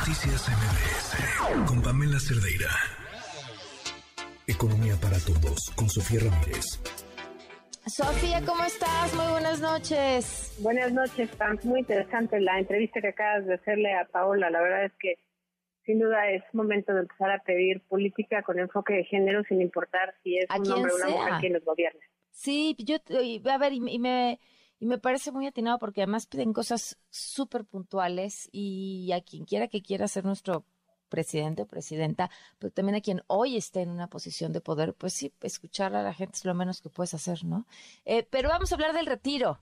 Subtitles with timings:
[0.00, 2.70] Noticias MBS con Pamela Cerdeira.
[4.46, 6.64] Economía para todos con Sofía Ramírez.
[7.86, 9.12] Sofía, ¿cómo estás?
[9.12, 10.56] Muy buenas noches.
[10.60, 11.58] Buenas noches, Pam.
[11.64, 14.48] Muy interesante la entrevista que acabas de hacerle a Paola.
[14.48, 15.18] La verdad es que
[15.84, 20.14] sin duda es momento de empezar a pedir política con enfoque de género sin importar
[20.22, 22.00] si es un hombre o una mujer quien nos gobierne.
[22.30, 22.96] Sí, yo,
[23.50, 24.40] a ver, y, me,
[24.80, 29.68] y me parece muy atinado porque además piden cosas súper puntuales y a quien quiera
[29.68, 30.64] que quiera ser nuestro
[31.10, 35.12] presidente o presidenta, pero también a quien hoy esté en una posición de poder, pues
[35.12, 37.66] sí, escuchar a la gente es lo menos que puedes hacer, ¿no?
[38.06, 39.58] Eh, pero vamos a hablar del retiro.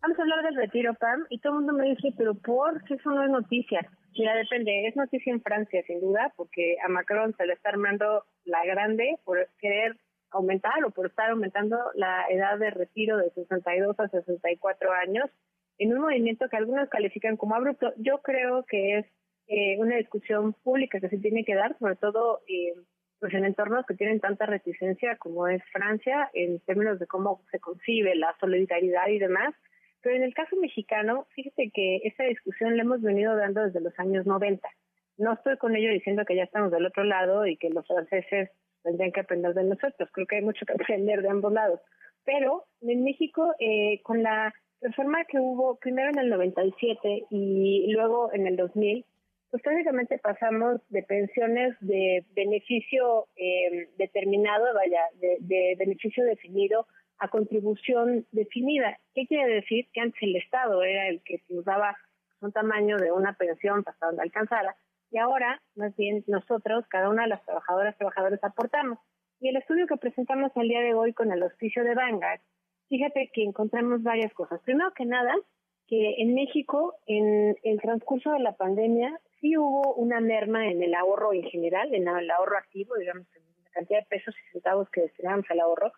[0.00, 2.94] Vamos a hablar del retiro, Pam, y todo el mundo me dice, pero ¿por qué
[2.94, 3.80] eso no es noticia?
[4.16, 8.24] Mira, depende, es noticia en Francia, sin duda, porque a Macron se le está armando
[8.44, 9.96] la grande por querer
[10.30, 15.30] aumentar o por estar aumentando la edad de retiro de 62 a 64 años
[15.78, 17.92] en un movimiento que algunos califican como abrupto.
[17.96, 19.06] Yo creo que es
[19.46, 22.74] eh, una discusión pública que se tiene que dar, sobre todo eh,
[23.20, 27.58] pues en entornos que tienen tanta reticencia como es Francia, en términos de cómo se
[27.58, 29.54] concibe la solidaridad y demás.
[30.02, 33.98] Pero en el caso mexicano, fíjate que esta discusión la hemos venido dando desde los
[33.98, 34.68] años 90.
[35.16, 38.50] No estoy con ello diciendo que ya estamos del otro lado y que los franceses
[38.88, 40.08] tendrían que aprender de nosotros.
[40.12, 41.80] Creo que hay mucho que aprender de ambos lados.
[42.24, 48.32] Pero en México, eh, con la reforma que hubo primero en el 97 y luego
[48.32, 49.04] en el 2000,
[49.50, 56.86] pues prácticamente pasamos de pensiones de beneficio eh, determinado, vaya, de, beneficio definido
[57.18, 58.98] a contribución definida.
[59.14, 59.86] ¿Qué quiere decir?
[59.92, 61.96] Que antes el Estado era el que nos daba
[62.40, 64.76] un tamaño de una pensión hasta donde alcanzara,
[65.10, 68.98] y ahora, más bien, nosotros, cada una de las trabajadoras, trabajadores, aportamos.
[69.40, 72.40] Y el estudio que presentamos el día de hoy con el auspicio de Vanguard,
[72.88, 74.60] fíjate que encontramos varias cosas.
[74.62, 75.34] Primero que nada,
[75.86, 80.94] que en México, en el transcurso de la pandemia, sí hubo una merma en el
[80.94, 84.90] ahorro en general, en el ahorro activo, digamos, en la cantidad de pesos y centavos
[84.90, 85.92] que destinamos al ahorro,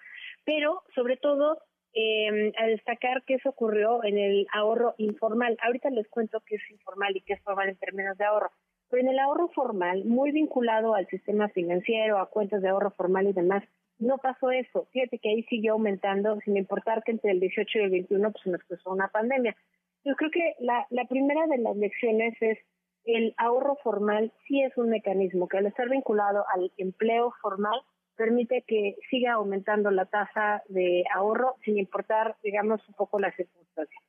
[0.44, 1.58] pero sobre todo
[1.92, 5.56] eh, a destacar que eso ocurrió en el ahorro informal.
[5.62, 8.50] Ahorita les cuento qué es informal y qué es formal en términos de ahorro.
[8.90, 13.28] Pero en el ahorro formal, muy vinculado al sistema financiero, a cuentas de ahorro formal
[13.28, 13.62] y demás,
[13.98, 14.86] no pasó eso.
[14.92, 18.46] Fíjate que ahí siguió aumentando, sin importar que entre el 18 y el 21 pues,
[18.46, 19.56] nos cruzó una pandemia.
[20.04, 22.58] Yo creo que la, la primera de las lecciones es
[23.04, 27.80] el ahorro formal sí es un mecanismo que al estar vinculado al empleo formal
[28.16, 34.02] permite que siga aumentando la tasa de ahorro sin importar, digamos, un poco las circunstancias.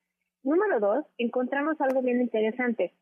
[0.44, 2.94] Número dos, encontramos algo bien interesante.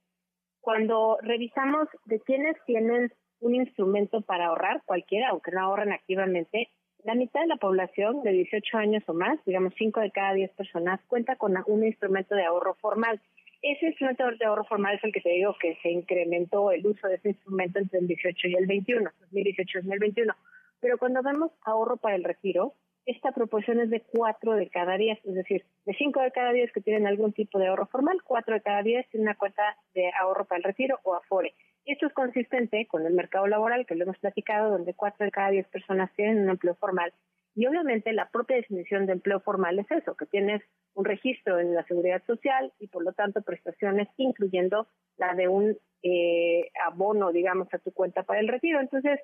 [0.69, 6.69] Cuando revisamos de quienes tienen un instrumento para ahorrar, cualquiera, aunque no ahorren activamente,
[7.03, 10.51] la mitad de la población de 18 años o más, digamos 5 de cada 10
[10.51, 13.19] personas, cuenta con un instrumento de ahorro formal.
[13.63, 17.07] Ese instrumento de ahorro formal es el que te digo que se incrementó el uso
[17.07, 20.35] de ese instrumento entre el 18 y el 21, 2018 y 2021.
[20.81, 22.75] Pero cuando vemos ahorro para el retiro,
[23.09, 26.71] esta proporción es de 4 de cada 10, es decir, de 5 de cada 10
[26.71, 29.63] que tienen algún tipo de ahorro formal, 4 de cada 10 tienen una cuenta
[29.95, 31.55] de ahorro para el retiro o Afore.
[31.85, 35.49] Esto es consistente con el mercado laboral, que lo hemos platicado, donde 4 de cada
[35.49, 37.11] 10 personas tienen un empleo formal.
[37.55, 40.61] Y obviamente la propia definición de empleo formal es eso, que tienes
[40.93, 44.87] un registro en la seguridad social y por lo tanto prestaciones, incluyendo
[45.17, 48.79] la de un eh, abono, digamos, a tu cuenta para el retiro.
[48.79, 49.19] Entonces,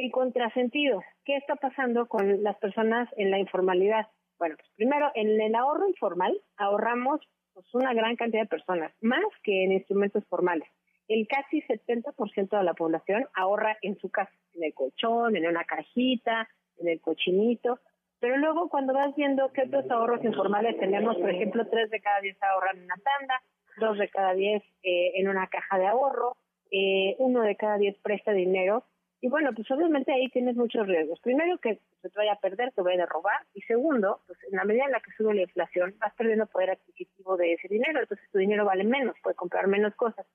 [0.00, 4.08] el contrasentido, ¿qué está pasando con las personas en la informalidad?
[4.38, 7.20] Bueno, pues primero, en el ahorro informal ahorramos
[7.52, 10.68] pues, una gran cantidad de personas, más que en instrumentos formales.
[11.06, 15.62] El casi 70% de la población ahorra en su casa, en el colchón, en una
[15.62, 17.78] cajita, en el cochinito.
[18.18, 22.20] Pero luego cuando vas viendo qué otros ahorros informales tenemos, por ejemplo, tres de cada
[22.20, 23.42] diez ahorran en una tanda,
[23.76, 26.32] dos de cada diez eh, en una caja de ahorro,
[26.72, 28.84] eh, uno de cada diez presta dinero,
[29.24, 31.18] y bueno, pues obviamente ahí tienes muchos riesgos.
[31.20, 33.40] Primero, que se te vaya a perder, te vaya a robar.
[33.54, 36.72] Y segundo, pues en la medida en la que sube la inflación, vas perdiendo poder
[36.72, 38.00] adquisitivo de ese dinero.
[38.00, 40.26] Entonces tu dinero vale menos, puede comprar menos cosas.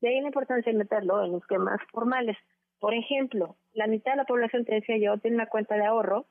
[0.00, 2.38] De ahí la importancia de meterlo en esquemas formales.
[2.78, 6.24] Por ejemplo, la mitad de la población, te decía yo, tiene una cuenta de ahorro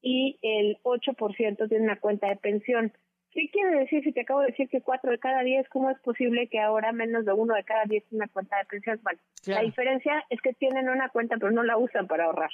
[0.00, 2.92] y el 8% tiene una cuenta de pensión.
[3.32, 5.98] ¿Qué quiere decir si te acabo de decir que cuatro de cada diez, cómo es
[6.00, 9.00] posible que ahora menos de uno de cada diez tiene una cuenta de pensión?
[9.02, 12.50] Bueno, la diferencia es que tienen una cuenta pero no la usan para ahorrar,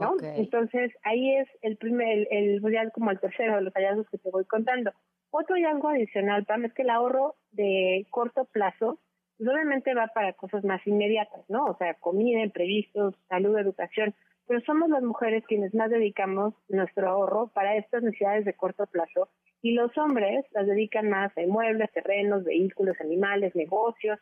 [0.00, 0.16] ¿no?
[0.22, 4.30] Entonces ahí es el primer, el, el, como el tercero de los hallazgos que te
[4.30, 4.92] voy contando.
[5.30, 8.98] Otro hallazgo adicional, Pam, es que el ahorro de corto plazo
[9.36, 11.66] pues obviamente va para cosas más inmediatas, ¿no?
[11.66, 14.14] O sea, comida, imprevistos, salud, educación,
[14.46, 19.28] pero somos las mujeres quienes más dedicamos nuestro ahorro para estas necesidades de corto plazo
[19.64, 24.18] y los hombres las dedican más a inmuebles, terrenos, vehículos, animales, negocios.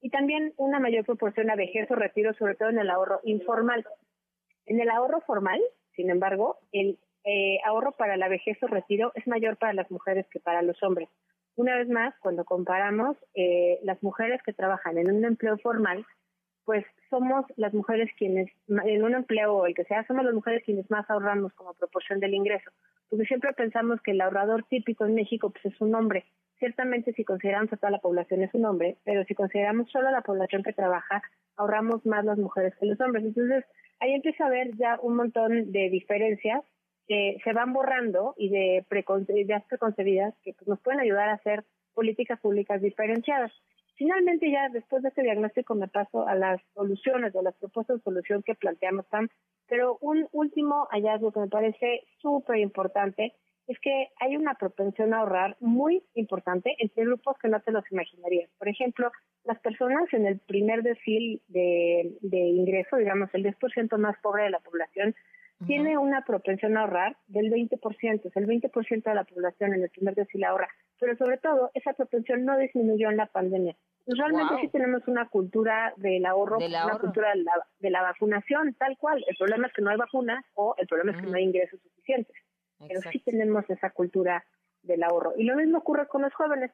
[0.00, 3.84] y también una mayor proporción a vejez o retiro, sobre todo en el ahorro informal.
[4.66, 5.60] En el ahorro formal,
[5.96, 10.26] sin embargo, el eh, ahorro para la vejez o retiro es mayor para las mujeres
[10.30, 11.08] que para los hombres.
[11.56, 16.06] Una vez más, cuando comparamos eh, las mujeres que trabajan en un empleo formal,
[16.64, 20.62] pues somos las mujeres quienes, en un empleo o el que sea, somos las mujeres
[20.64, 22.70] quienes más ahorramos como proporción del ingreso.
[23.08, 26.24] Porque siempre pensamos que el ahorrador típico en México pues es un hombre.
[26.58, 30.12] Ciertamente si consideramos a toda la población es un hombre, pero si consideramos solo a
[30.12, 31.22] la población que trabaja,
[31.56, 33.24] ahorramos más las mujeres que los hombres.
[33.24, 33.64] Entonces,
[34.00, 36.62] ahí empieza a haber ya un montón de diferencias
[37.06, 38.84] que se van borrando y de
[39.28, 43.52] ideas preconcebidas que pues, nos pueden ayudar a hacer políticas públicas diferenciadas.
[43.96, 48.02] Finalmente, ya después de este diagnóstico me paso a las soluciones o las propuestas de
[48.02, 49.28] solución que planteamos, Sam,
[49.68, 53.34] pero un último hallazgo que me parece súper importante
[53.66, 57.90] es que hay una propensión a ahorrar muy importante entre grupos que no te los
[57.90, 58.50] imaginarías.
[58.58, 59.10] Por ejemplo,
[59.44, 64.50] las personas en el primer decil de, de ingreso, digamos el 10% más pobre de
[64.50, 65.14] la población,
[65.66, 69.90] tiene una propensión a ahorrar del 20%, es el 20% de la población en el
[69.90, 70.68] primer decil ahorra,
[70.98, 73.76] pero sobre todo esa propensión no disminuyó en la pandemia.
[74.06, 77.32] Realmente sí tenemos una cultura del ahorro, una cultura
[77.78, 79.24] de la, vacunación, tal cual.
[79.26, 81.80] El problema es que no hay vacunas o el problema es que no hay ingresos
[81.80, 82.36] suficientes.
[82.86, 84.44] Pero sí tenemos esa cultura
[84.82, 85.32] del ahorro.
[85.38, 86.70] Y lo mismo ocurre con los jóvenes.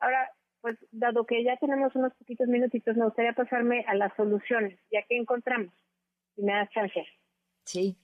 [0.00, 0.28] Ahora,
[0.60, 5.02] pues dado que ya tenemos unos poquitos minutitos, me gustaría pasarme a las soluciones, ya
[5.02, 5.72] que encontramos.
[6.34, 7.06] Si me das chance.
[7.64, 7.96] Sí.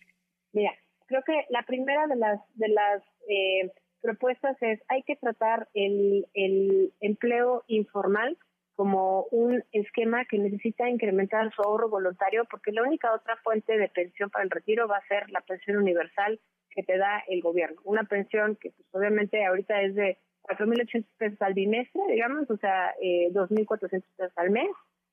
[0.52, 0.72] Mira,
[1.06, 6.26] creo que la primera de las de las eh, propuestas es hay que tratar el,
[7.00, 8.36] empleo informal
[8.76, 13.88] como un esquema que necesita incrementar su ahorro voluntario porque la única otra fuente de
[13.88, 16.38] pensión para el retiro va a ser la pensión universal
[16.70, 17.80] que te da el gobierno.
[17.84, 22.94] Una pensión que pues, obviamente ahorita es de 4.800 pesos al bimestre, digamos, o sea,
[23.02, 24.70] eh, 2.400 pesos al mes.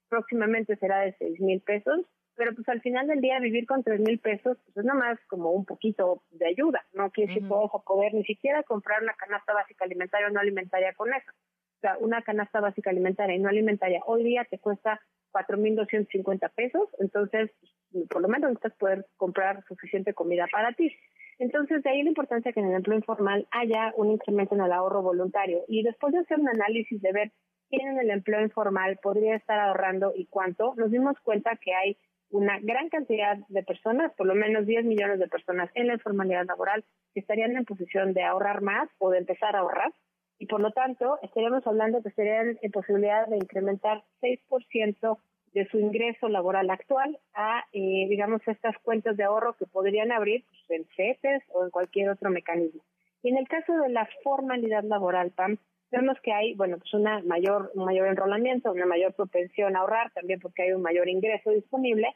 [0.09, 2.05] Próximamente será de 6.000 pesos
[2.35, 5.19] pero pues al final del día vivir con tres mil pesos pues es nada más
[5.27, 9.53] como un poquito de ayuda, no quiere decir a poder ni siquiera comprar una canasta
[9.53, 11.31] básica alimentaria o no alimentaria con eso.
[11.31, 14.99] O sea, una canasta básica alimentaria y no alimentaria hoy día te cuesta
[15.31, 17.51] cuatro mil doscientos cincuenta pesos, entonces
[17.91, 20.95] pues, por lo menos necesitas poder comprar suficiente comida para ti.
[21.37, 24.71] Entonces, de ahí la importancia que en el empleo informal haya un incremento en el
[24.71, 25.65] ahorro voluntario.
[25.67, 27.31] Y después de hacer un análisis de ver
[27.69, 31.97] quién en el empleo informal podría estar ahorrando y cuánto, nos dimos cuenta que hay
[32.29, 36.45] una gran cantidad de personas, por lo menos 10 millones de personas en la informalidad
[36.45, 36.83] laboral,
[37.13, 39.93] que estarían en posición de ahorrar más o de empezar a ahorrar.
[40.37, 45.17] Y por lo tanto, estaríamos hablando que estarían en posibilidad de incrementar 6%
[45.53, 50.43] de su ingreso laboral actual a, eh, digamos, estas cuentas de ahorro que podrían abrir
[50.49, 52.81] pues, en CETES o en cualquier otro mecanismo.
[53.23, 55.57] Y en el caso de la formalidad laboral, PAM,
[55.95, 60.11] vemos que hay, bueno, pues una mayor, un mayor enrolamiento, una mayor propensión a ahorrar,
[60.11, 62.15] también porque hay un mayor ingreso disponible,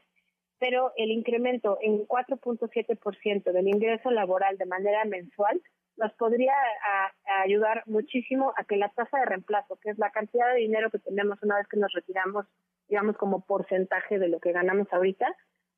[0.59, 5.61] pero el incremento en 4.7% del ingreso laboral de manera mensual
[5.97, 6.53] nos podría
[7.43, 10.99] ayudar muchísimo a que la tasa de reemplazo, que es la cantidad de dinero que
[10.99, 12.45] tenemos una vez que nos retiramos,
[12.87, 15.27] digamos como porcentaje de lo que ganamos ahorita,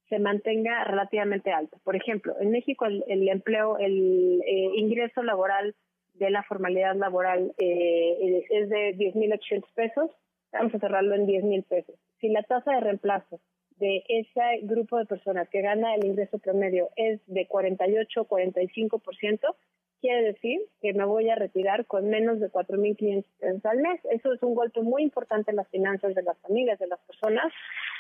[0.10, 1.80] se mantenga relativamente alto.
[1.84, 5.74] Por ejemplo, en México el, empleo, el eh, ingreso laboral
[6.14, 10.10] de la formalidad laboral eh, es de 10.800 pesos,
[10.52, 11.96] vamos a cerrarlo en 10.000 pesos.
[12.20, 13.40] Si la tasa de reemplazo
[13.78, 19.56] de ese grupo de personas que gana el ingreso promedio es de 48 45%,
[20.02, 24.00] quiere decir que me voy a retirar con menos de 4.500 pesos al mes.
[24.12, 27.52] Eso es un golpe muy importante en las finanzas de las familias, de las personas,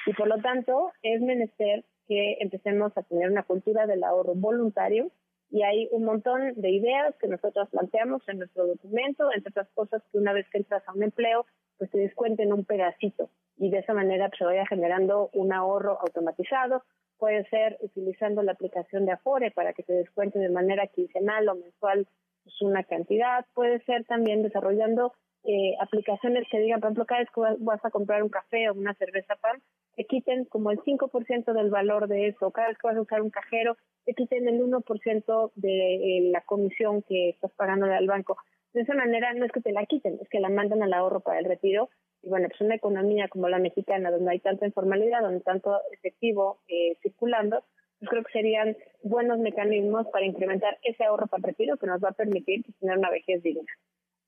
[0.05, 5.11] y por lo tanto es menester que empecemos a tener una cultura del ahorro voluntario
[5.51, 10.01] y hay un montón de ideas que nosotros planteamos en nuestro documento, entre otras cosas
[10.11, 11.45] que una vez que entras a un empleo,
[11.77, 16.83] pues te descuenten un pedacito y de esa manera se vaya generando un ahorro automatizado.
[17.17, 21.55] Puede ser utilizando la aplicación de Afore para que te descuente de manera quincenal o
[21.55, 22.07] mensual
[22.43, 23.45] pues, una cantidad.
[23.53, 27.91] Puede ser también desarrollando eh, aplicaciones que digan, por ejemplo, cada vez que vas a
[27.91, 29.61] comprar un café o una cerveza pan,
[30.01, 32.49] te quiten como el 5% del valor de eso.
[32.49, 36.41] Cada vez que vas a usar un cajero, te quiten el 1% de eh, la
[36.41, 38.37] comisión que estás pagando al banco.
[38.73, 41.19] De esa manera no es que te la quiten, es que la mandan al ahorro
[41.19, 41.89] para el retiro
[42.23, 46.61] y bueno, pues una economía como la mexicana, donde hay tanta informalidad, donde tanto efectivo
[46.67, 47.63] eh, circulando,
[47.99, 52.03] pues creo que serían buenos mecanismos para incrementar ese ahorro para el retiro que nos
[52.03, 53.71] va a permitir tener una vejez digna.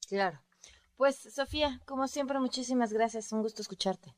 [0.07, 0.39] Claro.
[0.97, 3.31] Pues, Sofía, como siempre, muchísimas gracias.
[3.31, 4.13] Un gusto escucharte.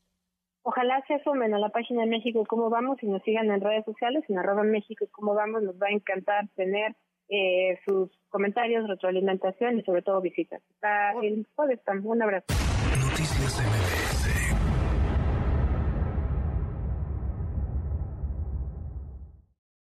[0.68, 3.86] Ojalá se asomen a la página de México Cómo Vamos y nos sigan en redes
[3.86, 5.62] sociales, en arroba México Cómo Vamos.
[5.62, 6.96] Nos va a encantar tener
[7.30, 10.64] eh, sus comentarios, retroalimentación y sobre todo visitas.
[10.72, 12.48] Hasta el jueves, un abrazo.
[13.00, 14.45] Noticias MBS